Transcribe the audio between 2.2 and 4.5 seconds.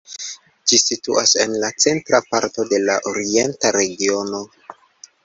parto de la Orienta Regiono.